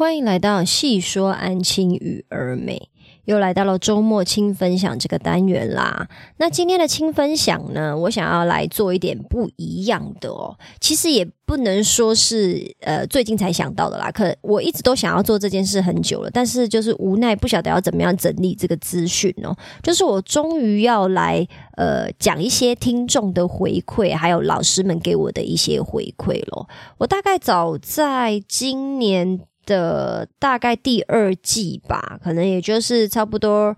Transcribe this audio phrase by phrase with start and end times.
[0.00, 2.88] 欢迎来到细说安亲与儿美，
[3.26, 6.08] 又来到了周末轻分享这个单元啦。
[6.38, 10.56] 那今天的轻分享呢，我想要来做一点不一样的哦。
[10.80, 19.54] 其实也不能说是呃最近才想到的啦，可我一直都想要做这件事很久了，但是就是无奈不晓得要怎么样整理这个资讯哦。
[19.82, 21.46] 就是我终于要来
[21.76, 26.66] 呃讲一些听众的回馈，还有老师们给我的一些回馈咯。
[26.96, 29.40] 我大概早在今年。
[29.70, 33.76] 的大概第二季吧，可能也就是差不多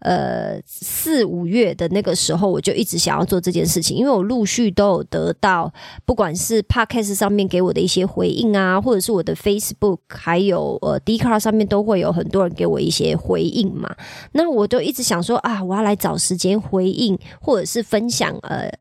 [0.00, 5.70] 呃四五月的那个时候，我就一直想要做这件事情，因为我陆续都有得到，
[6.06, 13.94] 不管是 Podcast 上面给我的一些回应啊，或者是我的 Facebook 还有呃 d c a r 上面都会有很多人给我一些回应嘛，
[14.32, 18.72] 那我就一直想说啊，我要来找时间回应，或者是分享呃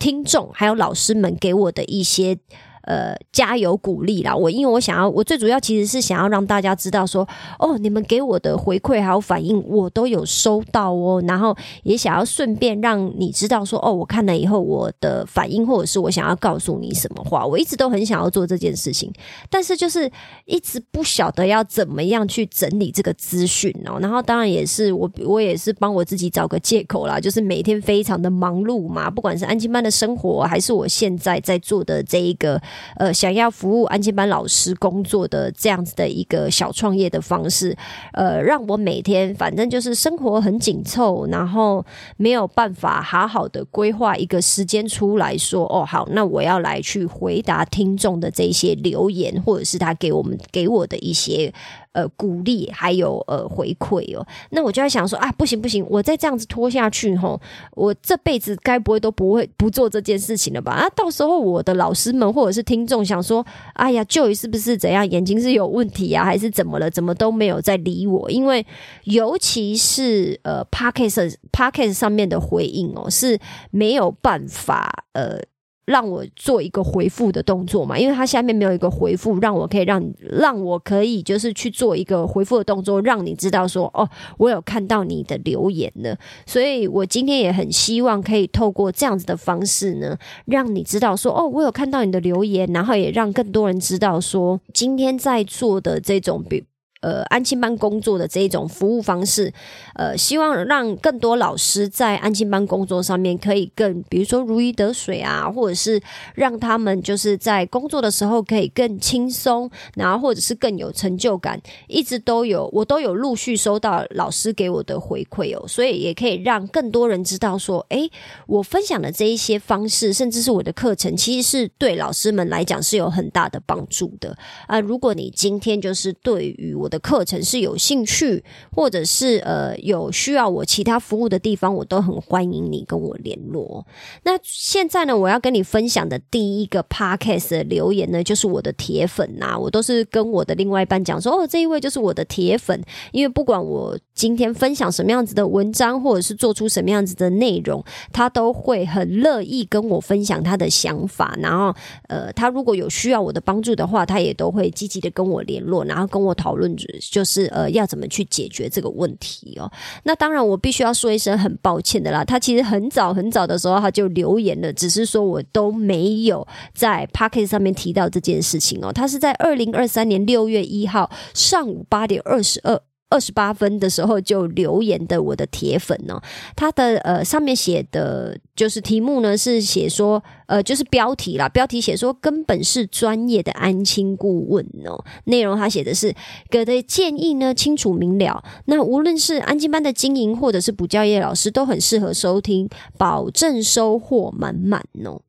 [0.00, 2.36] 听众还有老师们给我的一些。
[2.82, 4.34] 呃，加油鼓励啦！
[4.34, 11.22] 我因为我想要，我最主要其实是想要让大家知道说，哦，你们给我的回馈还有反应，我都有收到哦。
[11.28, 17.44] 然后也想要顺便让你知道说，哦，我看了以后我的反应，或者是我想要告诉你什么话。
[17.46, 19.12] 我一直都很想要做这件事情，
[19.50, 20.10] 但是就是
[20.46, 23.98] 一直不晓得要怎么样去整理这个资讯哦。
[24.00, 32.60] 然后当然也是我，我也是帮我自己找个借口啦，就是每天非常的忙碌嘛，不管是安静班的生活，还是我现在在做的这一个。
[32.96, 37.76] 呃，想要服务安静班老师工作的这样子的一个小创业的方式，
[38.12, 41.84] 呃，让我每天反正就是生活很紧凑，然后
[42.16, 51.52] 没有办法好好的规划一个时间出来说，哦，好，那我要来去回答听众的这些留言，或者是他给我们给我的一些。
[51.92, 57.40] 呃，鼓励还有呃回馈哦，那我就在想说啊，不行不行，我再这样子拖下去吼，
[57.72, 60.72] 我这辈子该不会都不会不做这件事情了吧？
[60.72, 66.88] 啊，到时候我的老师们或者是听众想说，哎呀，Joy 是不是怎样，眼睛是有问题啊，还是怎么了？
[66.88, 68.30] 怎么都没有在理我？
[68.30, 68.64] 因为
[69.04, 73.38] 尤其是呃 p a c k e s p a c k e s 上面的回应哦，是
[73.72, 75.40] 没有办法呃。
[75.90, 84.08] 让我做一个回复的动作嘛，因为它下面没有一个回复，让我可以让让我可以就是去做一个回复的动作，让你知道说哦，
[84.38, 86.16] 我有看到你的留言了。
[86.46, 96.69] 所以我今天也很希望可以透过这样子的方式呢，让你知道说哦，我有看到你的留言，然后也让更多人知道说今天在做的这种比。
[97.00, 99.52] 呃，安亲班工作的这一种服务方式，
[99.94, 105.98] 呃，希望让更多老师在安亲班工作上面可以更，比如说如鱼得水啊，或者是
[106.34, 118.10] 让他们就是在工作的时候可以更轻松，然后或者是更有成就感，一直都有，我都有陆续收到老师给我的回馈哦，所以也可以让更多人知道说，诶，
[118.46, 124.36] 我分享的这一些方式，甚至是我的课程，其实是对老师们来讲是有很大的帮助的
[124.66, 124.78] 啊。
[124.78, 133.86] 如果你今天就是对于我的课程是有兴趣，或者是呃有需要我其他服务的地方，我都很欢迎你跟我联络。
[134.24, 151.36] 那现在呢，我要跟你分享的第一个 podcast 的留言呢，就是我的铁粉呐，我都是跟我的另外一半讲说，哦，这一位就是我的铁粉，因为不管我今天分享什么样子的文章，或者是做出什么样子的内容，他都会很乐意跟我分享他的想法。
[151.38, 151.74] 然后，
[152.08, 156.70] 呃，他如果有需要我的帮助的话，他也都会积极的跟我联络，然后跟我讨论。
[157.10, 159.70] 就是呃，要怎么去解决这个问题哦？
[160.04, 162.24] 那当然，我必须要说一声很抱歉的啦。
[162.24, 168.92] 他其实很早很早的时候他就留言了，只是说我都没有在 p o c k e t 上面提到这件事情哦。
[168.92, 172.80] 他是在二零二三年六月一号上午八点二十二。
[173.10, 176.22] 二十八分的时候就留言的我的铁粉哦，
[176.56, 186.14] 他的呃上面写的就是题目呢是写说呃就是标题啦，标题写说根本是专业的安亲顾问哦，内容他写的是
[186.48, 195.20] 给的建议呢清楚明了，那无论是安静班的经营或者是补教业老师都很适合收听，保证收获满满哦。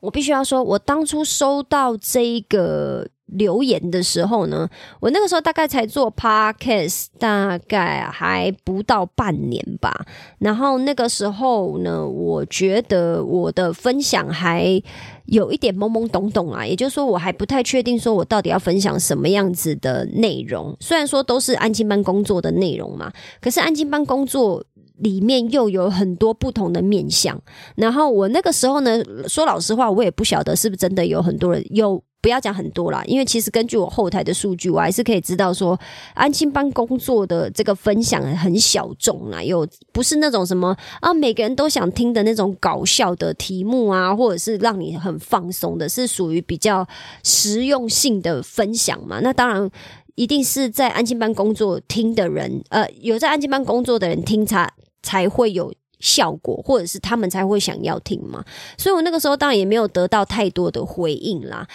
[0.00, 3.08] 我必须要说，我当初收到这一个。
[3.28, 4.68] 留言的时候呢，
[5.00, 10.06] 我那个时候大概才做 podcast，大概还不到半年吧。
[10.38, 14.82] 然后那个时候呢，我觉得我的分享还
[15.26, 20.74] 有一点懵懵懂懂啊，也就是说，我还不太确定说我到底要分享什么样子的内容。
[20.80, 24.64] 虽然说都是安静班工作的内容嘛，可是安静班工作
[24.98, 27.40] 里面又有很多不同的面向。
[27.76, 32.02] 然后我那个时候呢，说老实话，我也不晓得是不是真的有很多人有。
[32.20, 35.78] 不要讲很多啦，因为其实根据我后台的数据，我还是可以知道说，
[36.14, 46.84] 安心班工作的这个分享很小众啊，有不是那种什么啊，每个人都想听的那种搞笑的题目啊，或者是让你很放松的，是属于比较
[47.22, 49.20] 实用性的分享嘛？
[49.20, 49.70] 那当然。
[50.16, 54.68] 一定是在安静班工作听的人，呃，有在安静班工作的人听才
[55.02, 58.44] 才会有效果，或者是他们才会想要听嘛。
[58.76, 61.66] 所以我那个时候当然也没有得到太多的回应啦。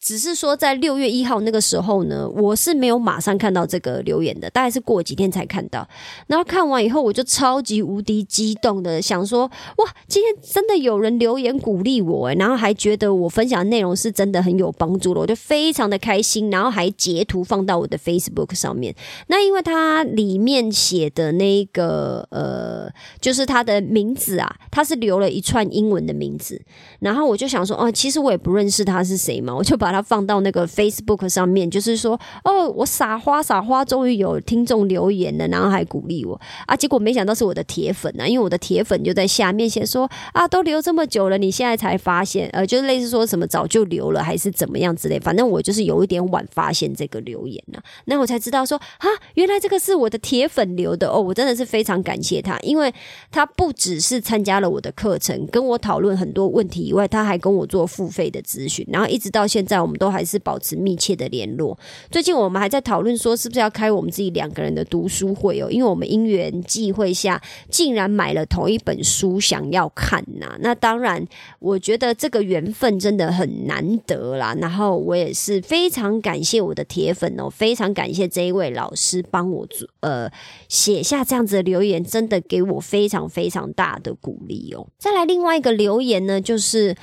[0.00, 5.86] 只是说，在六月一号那个时候呢，我是没有马上看到这个留言的，大概是过几天才看到。
[6.26, 9.42] 然后看完以后，我就超级无敌激动的想说
[9.76, 16.50] ：“哇，今天真的有人留言鼓励我诶，然后还觉得我分享的内容是真的很有帮助了，我就非常的开心。
[16.50, 18.94] 然后还截图放到我的 Facebook 上面。
[19.26, 26.58] 那因为他里面写的那个呃，就是他的名字啊，他是留了一串英文的名字。
[27.00, 29.89] 然后我就想说：哦，其实我也不认识他是谁嘛，我就把。
[29.90, 32.12] 把它放到那个 Facebook 上面，就是说，
[32.44, 36.76] 哦，我撒花撒花，终于有听众留言了，然后还鼓励我啊！
[36.76, 52.94] 结果没想到是我的铁粉啊，因为我的铁粉就在下面写说啊，都留这么久了，你现在才发现，呃，就是类似说什么早就留了还是怎么样之类，反正我就是有一点晚发现这个留言呢，那我才知道说啊，原来这个是我的铁粉留的哦，我真的是非常感谢他，因为
[53.32, 59.79] 他不只是参加了我的课程，跟我讨论很多问题以外，他还跟我做付费的咨询，然后一直到现在。
[59.80, 61.78] 我们都还是保持密切的联络。
[62.10, 65.70] 最近我们还在讨论说，是不是要开我们自己两个人的读书会哦？
[65.70, 70.56] 因为我们因缘际会下，竟然买了同一本书，想要看呐。
[70.60, 71.26] 那当然，
[71.58, 74.54] 我觉得这个缘分真的很难得啦。
[74.60, 79.66] 然后我也是非常感谢我的铁粉哦，非常感谢这一位老师帮我
[80.00, 80.30] 呃
[80.68, 84.86] 写下这样子的留言，真的给我非常非常大的鼓励哦。
[84.98, 86.96] 再来另外一个留言呢，就是。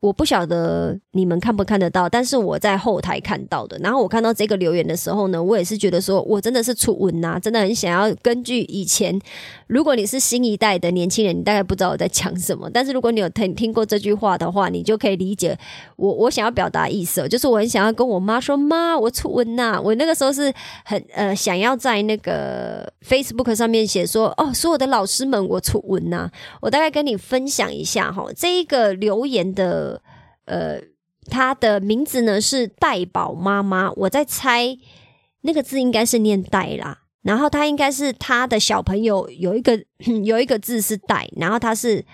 [0.00, 3.76] 我不晓得你们看不看得到，但是我在后台看到的。
[3.78, 9.18] 然后我看到这个留言的时候呢，我也是觉得说，我真的是出文呐，真的很想要根据以前，
[9.66, 12.70] 如果你是新一代的年轻人，你大概不知道我在讲什么。
[12.72, 15.58] 但是如果你有听听过这句话的话，你就可以理解
[15.96, 19.80] 我我想要表达意思，就是我很想要跟我妈说，妈，我出文呐。
[19.82, 20.52] 我那个时候是
[20.84, 26.30] 很呃想要在那个 Facebook 上面写说，哦，所有的老师们，我出文呐。
[26.60, 29.87] 我大概跟你分享一下哈，这一个留言的。
[30.48, 30.80] 呃，
[31.30, 34.76] 他的名字呢是代宝妈妈，我在猜
[35.42, 39.78] 那个字应该是念代啦，然后他应该是他的小朋友有一个
[40.24, 42.04] 有一个字是代，然后他是。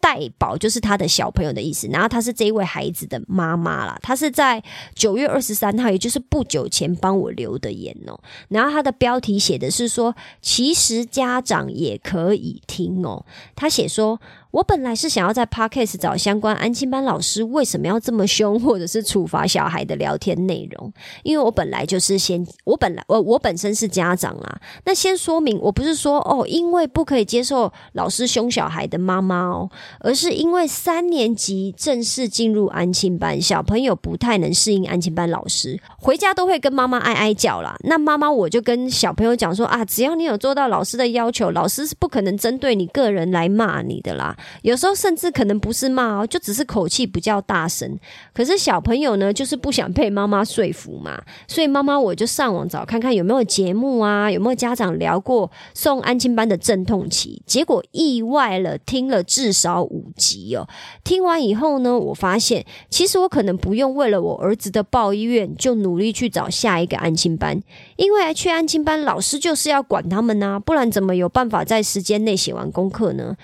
[0.00, 3.98] 代宝就是他的小朋友的意思，然后他是这一位孩子的妈妈啦。
[4.00, 4.62] 他是在
[4.94, 8.16] 九月二十三号，也就是不久前帮我留的言哦。
[8.48, 13.26] 然后他的标题写的是说，其实家长也可以听哦。
[13.56, 20.90] 他写说，我本来是想要在 Podcast 找相关安亲班老师为什么要这么凶，或者是处罚小孩的聊天内容，
[21.22, 24.60] 因为我本来就是先，我本来我我本身是家长啊。
[24.86, 29.70] 那先说明，我不是说哦，因为不可以接受老师凶小孩的妈妈哦。
[30.00, 37.76] 而是因为三年级正式进入安亲班，小朋友不太能适应安亲班老师，回家都会跟妈妈哀哀叫啦。
[37.84, 44.34] 那妈妈我就跟小朋友讲说啊，只要你有做到老师的要求，老师是不可能针对你个人来骂你的啦。
[44.62, 47.98] 有时候甚至可能不是骂哦，就只是口气比较大声。
[48.32, 59.78] 可是小朋友呢，就是不想被妈妈说服嘛，所以妈妈我就上网找看看有没有节目啊，有没有家长聊过送安亲班的阵痛期，结果意外了，听了至少。
[59.88, 60.68] 五集哦，
[61.02, 67.58] 听完以后呢，我发现其实我可能不用为了我儿子的报医院就努力去找下一个安亲班，
[67.96, 73.36] 因为去安亲班老师就是要管他们呐，不然怎么有办法在时间内写完功课呢？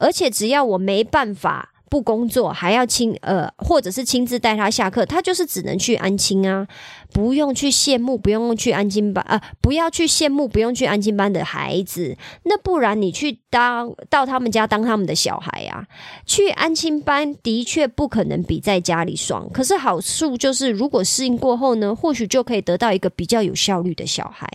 [0.00, 1.68] 而且只要我没办法。
[1.90, 6.64] 不工作还要亲呃，或者是亲自带他下课，他就是只能去安亲啊，
[7.12, 12.16] 不用去羡慕，不用去安亲班啊，不要去羡慕，不用去安亲班的孩子。
[12.44, 15.86] 那不然你去当到他们家当他们的小孩啊？
[16.24, 24.48] 去安亲班的确不可能比在家里爽，可是好处就是，如果适应过后呢，或许就可以得到一个比较有效率的小孩。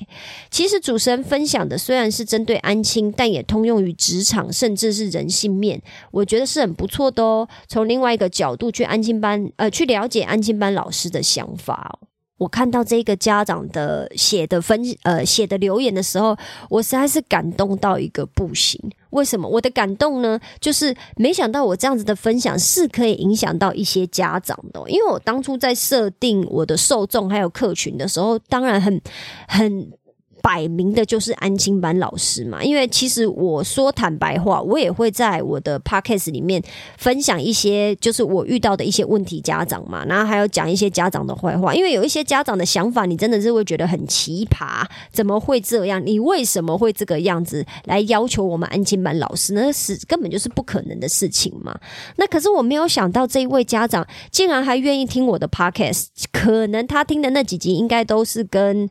[0.50, 5.82] 其实主持人分享的虽然是针对安亲，但也通用于职场，甚至是人性面，
[6.12, 7.22] 我觉得是很不错的。
[7.26, 12.00] 哦，从另外一个角度去安静班，呃，去了解安静班老师的想法。
[12.38, 16.36] 我看到这个家长的写的分，呃，写的留言的时候，
[16.70, 18.80] 我实在是感动到一个不行。
[19.12, 19.48] 为什么？
[19.48, 20.40] 我的感动呢？
[20.60, 24.84] 就是没想到我这样子的分享是可以影响到一些家长的。
[24.88, 29.02] 因为我当初在设定我的受众还有客群的时候，当然很
[29.48, 29.92] 很。
[30.46, 36.62] 摆明的就是安亲班老师嘛，因为其实我说坦白话，我也会在我的 podcast 里面
[37.00, 46.00] 分享一些，就是我遇到的一些问题家长嘛，然后还有讲一些家长的坏话，因为有一些家长的想法，你真的是会觉得很奇葩，怎么会这样？
[46.06, 49.52] 你为什么会这个样子来要求我们安亲班老师？
[49.54, 51.76] 那是根本就是不可能的事情嘛。
[52.18, 58.88] 那可是我没有想到这一位家长竟然还愿意听我的 podcast，可能他听的那几集应该都是跟。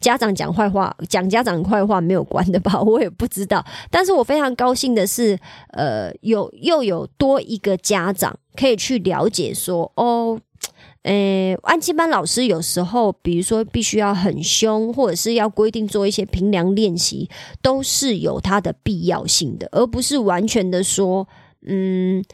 [0.00, 2.80] 家长讲坏话，讲家长坏话没有关的吧？
[2.82, 3.64] 我也不知道。
[3.90, 5.38] 但是我非常高兴的是，
[5.70, 10.38] 呃，有又有多一个家长可以去了解说，哦，
[11.02, 17.28] 呃，安亲班老师有时候，比如说必须要很凶，或者是要规定做一些平量练习，
[17.62, 21.26] 都是有它的必要性的，而不是完全的说，
[21.66, 22.24] 嗯。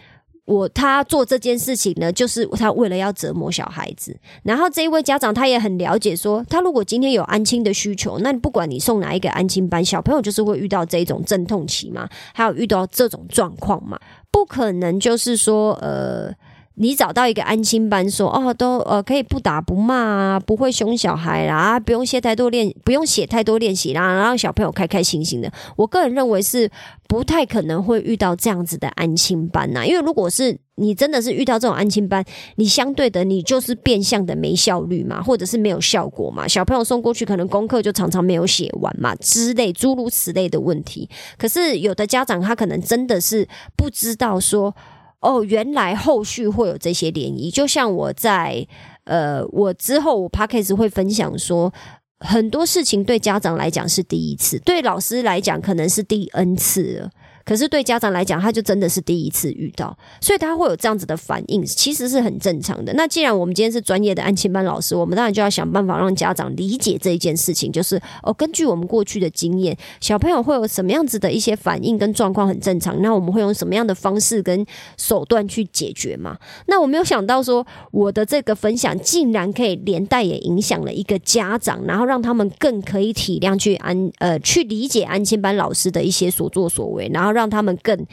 [0.44, 4.16] 我他做这件事情呢，就是他为了要折磨小孩子。
[4.42, 13.98] 然后这一位家长他也很了解，说他如果今天有安亲的需求，那不管你送哪一个安亲班，小朋友就是会遇到这种阵痛期嘛，还有遇到这种状况嘛，
[14.30, 16.34] 不可能就是说呃。
[16.76, 25.52] 你找到一个安心班，说哦，都呃可以不打不骂啊，不会凶小孩啦，不用写太多练，不用写太多练习啦，让小朋友开开心心的。
[25.76, 26.70] 我个人认为是
[27.06, 32.24] 不太可能会遇到这样子的安心班呐，因为如果是你真的是遇到这种安心班，
[32.56, 41.08] 你相对的你就是变相的没效率嘛，或者是没有效果嘛，小朋友送过去可能功课就常常没有写完嘛之类诸如此类的问题。
[41.36, 44.74] 可是有的家长他可能真的是不知道说。
[45.22, 48.66] 哦，原来后续会有这些涟漪，就像我在
[49.04, 51.72] 呃，我之后我 p a c k a g e 会分享说，
[52.18, 57.10] 很多事情对家长来讲是第一次，对老师来讲可能是第 N 次了。
[57.44, 62.92] 可是对家长来讲，他就真的是第一次遇到，所以他会有这样子的反应，其实是很正常的。
[62.94, 74.64] 那既然我们今天是专业的安亲班老师，我们当然就要想办法让家长理解这一件事情，就是哦，根据我们过去的经验，小朋友会有什么样子的一些反应跟状况很正常，那我们会用什么样的方式跟
[74.96, 76.38] 手段去解决嘛？
[76.66, 87.31] 那我没有想到说，我的这个分享竟然可以连带也影响了一个家长，然后让他们更可以体谅去安呃去理解安亲班老师的一些所作所为，然后。
[87.32, 88.06] 让他们更，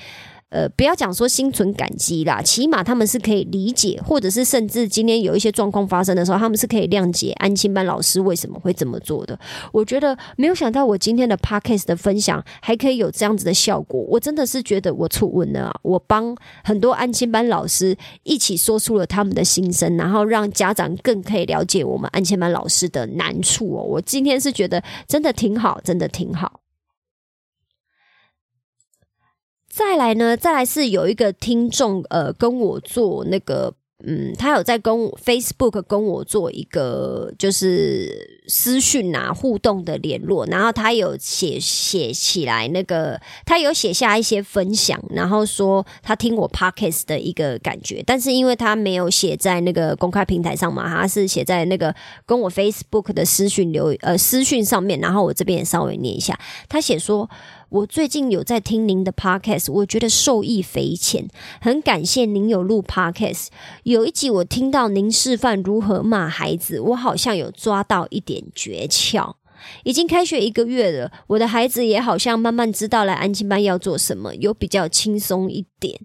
[0.49, 9.37] 呃，不要讲说心存感激啦，起码他们是可以理解，或者是甚至今天有一些状况发生的时候，他们是可以谅解安亲班老师为什么会这么做的。
[9.71, 23.83] 我觉得没有想到我今天的 podcast 的分享还可以有这样子的效果，我真的是觉得我触问了，我帮很多安亲班老师一起说出了他们的心声，然后让家长更可以了解我们安亲班老师的难处哦。
[23.83, 26.58] 我今天是觉得真的挺好，真的挺好。
[29.79, 33.73] 再来呢，再来是有一个听众，呃，跟我做那个，
[34.05, 51.95] 嗯，他有在跟 Facebook 跟我做一个就是私讯啊互动的联络，然后他有写写起来那个，他有写下一些分享，然后说他听我 Podcast 的一个感觉，但是因为他没有写在那个公开平台上嘛，他是写在那个
[52.25, 57.29] 跟我 Facebook 的私讯留呃私讯上面，然后我这边也稍微念一下，他写说。
[57.69, 61.27] 我最近有在听您的 podcast，我觉得受益匪浅，
[61.61, 63.47] 很感谢您有录 podcast。
[63.83, 69.38] 有一集我听到您示范如何骂孩子，我好像有抓到一点诀窍。
[69.83, 75.99] 已经开学一个月了，我的孩子也好像慢慢知道来安亲班要做什么，有比较轻松一点。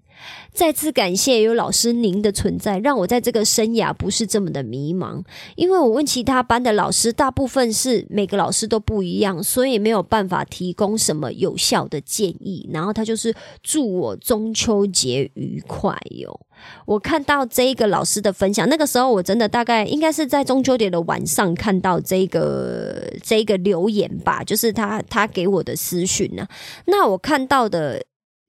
[0.53, 5.21] 再次感谢有老师您的存在，让我在这个生涯不是这么的迷茫。
[5.55, 12.69] 因为我问其他班的老师，大部分是每个老师都不一样，所以没有办法提供什么有效的建议。
[12.71, 16.39] 然后他就是祝我中秋节愉快哟。
[16.85, 26.47] 我看到这一个老师的分享，那个时候我真的大概应该是在中秋节的晚上看到这个这个留言吧，就是他他给我的私讯呢。
[26.85, 28.03] 那我看到的。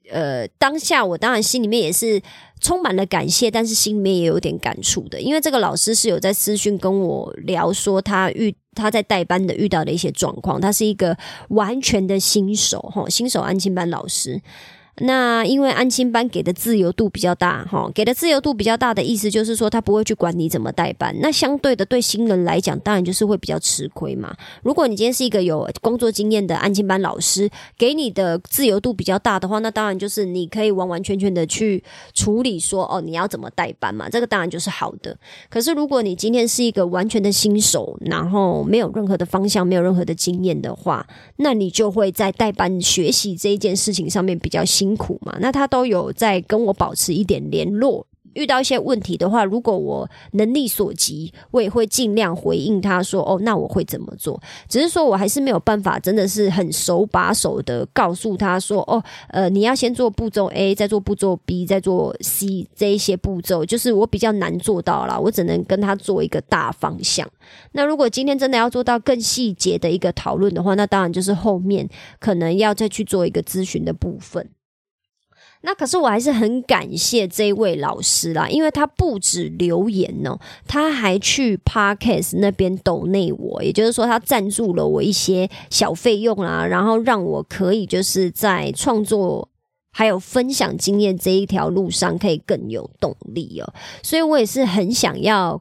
[0.09, 2.23] 呃，当下我当然心里面也是
[2.61, 14.41] 充满了感谢，但是心里面也有点感触的，因为这个老师是有在私讯跟我聊说他遇他在代班的遇到的一些状况，他是一个完全的新手哈，新手安亲班老师。
[15.01, 21.15] 那因为安亲班给的自由度比较大，哈，给的自由度比较大的意思就是说，他不会去管你怎么代班。
[21.21, 24.35] 那相对的，对新人来讲，当然就是会比较吃亏嘛。
[24.63, 31.85] 如果你今天是一个有工作经验的安亲班老师，给你的自由度比较大的话，那当然就是你可以完完全全的去
[32.15, 35.15] 处理说，哦，你要怎么代班嘛，这个当然就是好的。
[35.51, 44.86] 可是如果你今天是一个完全的新手，然后没有任何的方向，没有任何的经验的话，那你就会在代班学习这一件事情上面比较辛。
[44.87, 45.37] 辛苦嘛？
[45.41, 48.07] 那他都有在跟我保持一点联络。
[48.35, 54.39] 遇到一些问题的话，如果我能力所及，我也会尽量回应他说：“哦，那我会怎么做？”
[54.69, 65.19] 只是说我还是没有办法，真的是很手把手的告诉他说：“哦，呃，你要先做步骤 A，再做步骤 B，再做 C 这一些步骤，就是我比较难做到了。
[65.19, 67.27] 我只能跟他做一个大方向。
[67.73, 71.89] 那如果今天真的要做到更细节的一个讨论的话，那当然就是后面
[72.21, 74.47] 可能要再去做一个咨询的部分。”
[75.67, 89.49] 那可是我还是很感谢这位老师啦，因为他不止留言哦，他还去 Podcast 那边抖内我，也就是说他赞助了我一些小费用啦，然后让我可以就是在创作
[89.91, 95.61] 还有分享经验这一条路上可以更有动力哦，所以我也是很想要。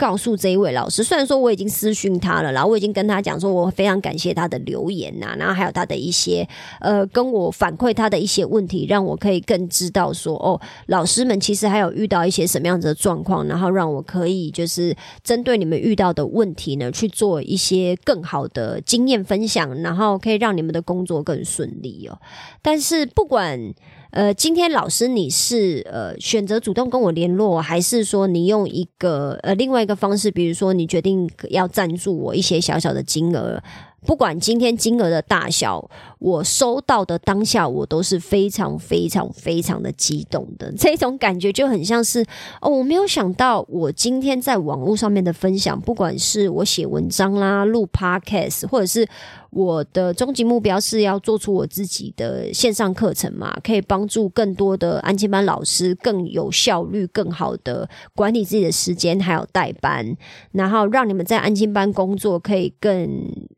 [0.00, 6.48] 告诉这一位老师，虽然说我已经私讯他了，然后我已经跟他讲说，我非常感谢他的留言呐，然后还有他的一些
[6.80, 22.18] 呃跟我反馈他的一些问题，让我可以更知道说，哦，老师们其实还有遇到一些什么样子的状况，然后让我可以就是针对你们遇到的问题呢，去做一些更好的经验分享，然后可以让你们的工作更顺利哦。
[22.62, 23.74] 但是不管。
[24.10, 33.62] 呃，今天老师你是呃选择主动跟我联络，还是说你用一个呃另外一个方式，比如说你决定要赞助我一些小小的金额？
[34.04, 35.88] 不管今天金额的大小，
[36.20, 40.72] 我收到的当下，我都是非常非常非常的激动的。
[40.78, 42.24] 这种感觉就很像是
[42.60, 49.08] 哦，我没有想到我今天在网络上面的分享，不管是我写文章啦、录 podcast，或者是。
[49.52, 60.16] 我的终极目标是要做出我自己的线上课程嘛，可以帮助更多的安亲班老师更有效率、更好的管理自己的时间，还有代班，
[60.52, 63.10] 然后让你们在安亲班工作可以更，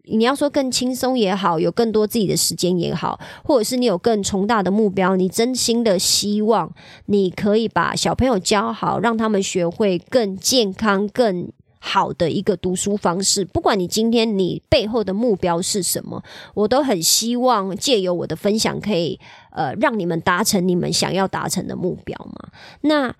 [0.04, 6.70] 你要说更轻松也好，有更多自己的时时间也好，或者是你有更重大的目标，你真心的希望
[7.06, 11.50] 你可以把小朋友教好，让他们学会更健康、更。
[11.84, 16.22] 好的一个读书方式，不管你今天你背后的目标是什么，
[16.54, 19.18] 我都很希望借由我的分享，可以
[19.50, 22.50] 呃让你们达成你们想要达成的目标嘛。
[22.82, 23.12] 那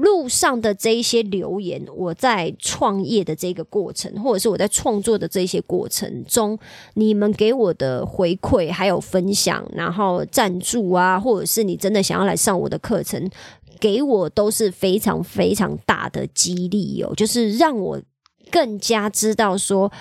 [0.00, 6.58] 路上的这一些留言，我在创业的这个过程，或者是我在创作的这些过程中，
[6.94, 13.30] 你们给我的回馈还有分享，然后赞助啊，或者是你真的想要来上我的课程。
[13.80, 18.00] 给我都是非常非常大的激励哦，就是让我
[18.50, 19.92] 更加知道说，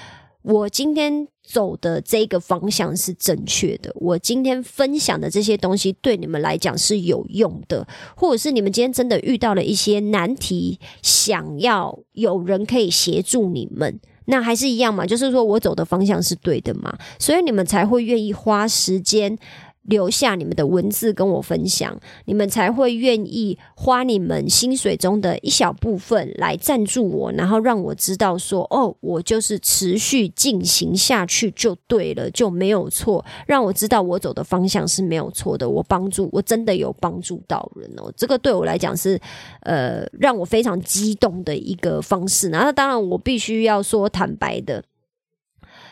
[0.41, 3.89] 我今天走的这个方向是正确的。
[3.95, 15.05] 我今天分享的这些东西对你们来讲是有用的，或者是你们今天真的遇到了一些难题，想要有人可以协助你们，那还是一样嘛？
[15.05, 19.39] 就是说我走的方向是对的嘛，所以你们才会愿意花时间。
[19.87, 39.19] 留下你们的文字跟我分享，你们才会愿意花你们薪水中的一小部分来赞助我，然后让我知道说，哦，我就是持续进行下去就对了，就没有错，让我知道我走的方向是没有错的，我帮助我真的有帮助到人哦，这个对我来讲是
[39.61, 42.49] 呃让我非常激动的一个方式。
[42.49, 44.83] 然后当然我必须要说坦白的。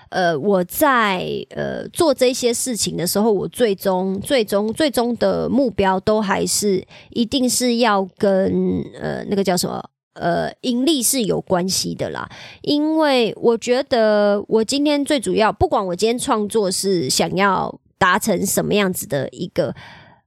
[0.10, 12.30] 呃，我在呃做这些事情的时候，我最终、最终、最终的目标都还是一定是要跟呃那个叫什么呃盈利是有关系的啦。
[12.62, 19.74] 因为我觉得我今天最主要，不管我今天创作是想要达成什么样子的一个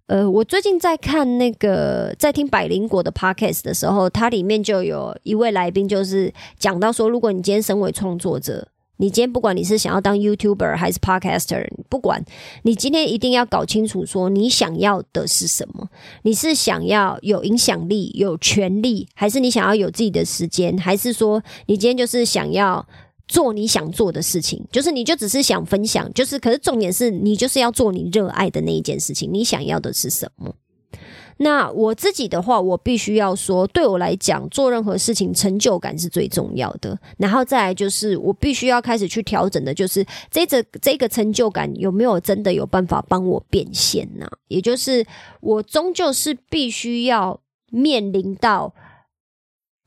[0.09, 8.69] 呃，我最近在看那个在听百灵果的 podcast 的时候，它里面就有一位来宾就是讲到说，如果你今天身为创作者。
[8.99, 12.25] 你今天不管你是想要当 YouTuber 还是 Podcaster，不管
[12.63, 15.89] 你今天一定要搞清楚说你想要的是什么。
[16.23, 22.87] 你是想要有影响力、有权利，还是你想要有自己的时间，还是说你今天就是想要
[23.27, 24.65] 做你想做的事情？
[24.73, 29.33] 就是你就只是想分享，就是可是重点是你就是要做你热爱的那一件事情。
[29.33, 30.55] 你想要的是什么？
[31.40, 36.98] 那我自己的话，我必须要说，对我来讲，做任何事情成就感是最重要的。
[37.16, 44.29] 然后再来就是，我必须要开始去调整的，就是这个这个成就感有没有真的有办法帮我变现呢？
[44.48, 45.07] 也就是
[45.40, 48.74] 我终究是必须要面临到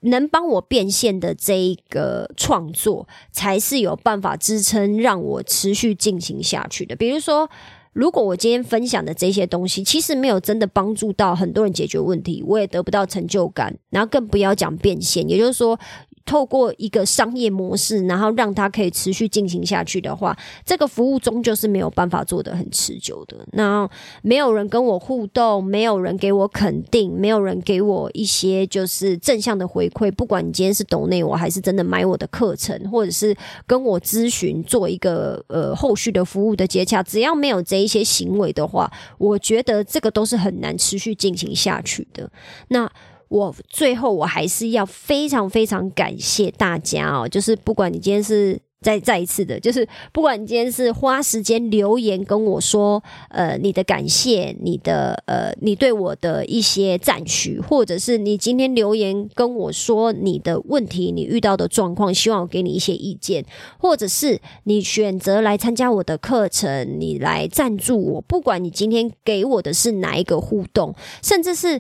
[0.04, 6.96] 能帮我变现的这一个创作，才是有办法支撑让我持续进行下去的。
[6.96, 7.50] 比如说。
[7.94, 15.80] 如果我今天分享的这些东西，其实没有真的帮助到很多人解决问题，我也得不到成就感，然后更不要讲变现，也就是说。
[16.26, 23.38] 透过一个商业模式，然后让它可以持续进行下去的话，这个服务终究是没有办法做得很持久的。
[23.54, 23.90] 那
[24.22, 30.12] 没有人跟我互动，没有人给我肯定，没有人给我一些就是正向的回馈。
[30.12, 42.30] 不管你今天是懂内我，还是真的买我的课程，或者是跟我咨询做一个呃后续的服务的接洽，只要没有这一些行为的话，我觉得这个都是很难持续进行下去的。
[42.70, 42.92] 那。
[43.32, 63.46] 我最后我还是要非常非常感谢大家哦，就是不管你今天是再再一次的，就是不管你今天是花时间留言跟我说，呃，你的感谢，你的呃，你对我的一些赞许，或者是你今天留言跟我说你的问题，你遇到的状况，希望我给你一些意见，
[63.78, 71.80] 或者是你选择来参加我的课程，你来赞助我，不管你今天给我的是哪一个互动，甚至是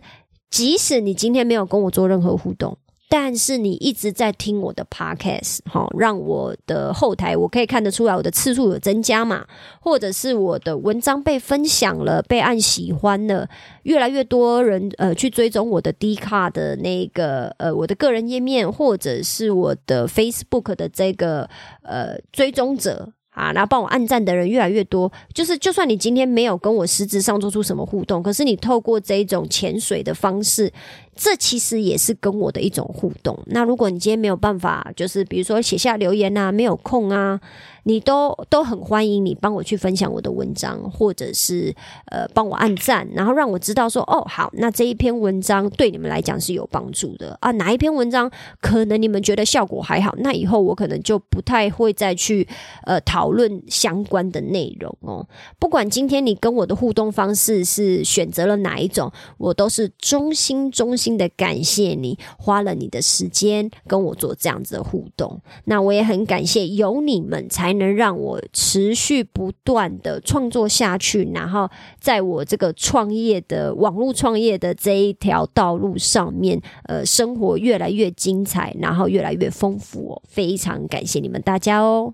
[0.51, 2.77] 即使你今天没有跟我做任何互动。
[3.13, 9.45] 但是你一直在听我的 podcast，哈，让我的后台我可以看得出来我的次数有增加嘛，
[9.81, 13.49] 或者是我的文章被分享了，被按喜欢了，
[13.83, 21.49] 越来越多人呃去追踪我的 D 卡的那个呃我的个人页面，或者是我的 Facebook 的这个
[21.83, 23.11] 呃追踪者。
[23.41, 30.71] 啊，然后帮我按赞的人越来越多，就是就算你今天没有跟我实质上做出什么互动，可是你透过这一种潜水的方式，
[31.15, 33.37] 这其实也是跟我的一种互动。
[33.47, 37.41] 那如果你今天没有办法，就是比如说写下留言啊，没有空啊。
[37.83, 41.73] 你都都很欢迎你帮我去分享我的文章，或者是
[42.11, 47.49] 呃帮我按赞，然后让我知道说哦好，那这一篇文章对你们来讲是有帮助的啊。
[47.53, 48.29] 哪一篇文章
[48.61, 52.47] 可能你们觉得效果还好，那以后我可能就不太会再去
[52.83, 55.27] 呃讨论相关的内容哦。
[55.59, 65.41] 不管今天你跟我的互动方式是选择了哪一种，我都是衷心衷心的感谢你花了你的时间跟我做这样子的互动。
[65.65, 67.71] 那我也很感谢有你们才。
[67.81, 80.21] 能让我持续不断的创作下去，然后在我这个创业的网络创业的这一条道路上面，呃，生活越来越精彩，然后越来越丰富哦。
[80.27, 82.13] 非常感谢你们大家哦！